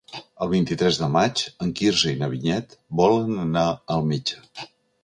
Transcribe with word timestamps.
El 0.43 0.47
vint-i-tres 0.53 0.97
de 1.01 1.09
maig 1.17 1.43
en 1.67 1.75
Quirze 1.81 2.15
i 2.15 2.17
na 2.23 2.33
Vinyet 2.35 2.75
volen 3.03 3.39
anar 3.47 3.69
al 3.97 4.07
metge. 4.15 4.69